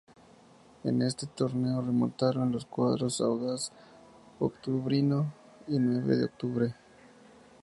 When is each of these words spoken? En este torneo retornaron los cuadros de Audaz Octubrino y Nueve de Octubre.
En 0.83 0.99
este 1.03 1.27
torneo 1.27 1.79
retornaron 1.79 2.51
los 2.51 2.65
cuadros 2.65 3.19
de 3.19 3.23
Audaz 3.25 3.71
Octubrino 4.39 5.31
y 5.67 5.77
Nueve 5.77 6.17
de 6.17 6.25
Octubre. 6.25 6.73